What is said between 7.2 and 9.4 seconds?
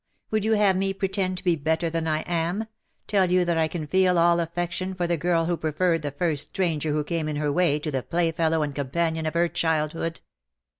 in her way to the playfellow and companion of